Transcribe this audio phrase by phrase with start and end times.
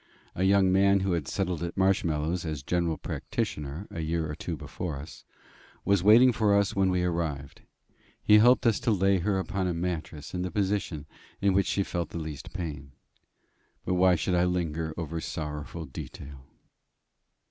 [0.33, 4.57] A young man who had settled at Marshmallows as general practitioner a year or two
[4.57, 5.05] before,
[5.85, 7.61] was waiting for us when we arrived.
[8.19, 11.05] He helped us to lay her upon a mattress in the position
[11.39, 12.93] in which she felt the least pain.
[13.85, 16.47] But why should I linger over the sorrowful detail?